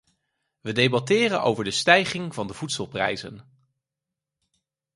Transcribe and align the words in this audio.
We 0.61 0.71
debatteren 0.73 1.41
over 1.41 1.63
de 1.63 1.71
stijging 1.71 2.33
van 2.33 2.47
de 2.47 2.53
voedselprijzen. 2.53 3.45